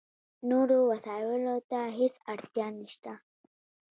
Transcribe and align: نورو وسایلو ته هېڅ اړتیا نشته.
نورو 0.49 0.77
وسایلو 0.91 1.55
ته 1.69 1.79
هېڅ 1.97 2.15
اړتیا 2.33 2.67
نشته. 2.79 3.13